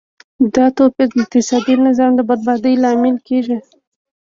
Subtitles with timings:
[0.55, 3.57] دا توپیر د اقتصادي نظام د بربادۍ لامل کیږي.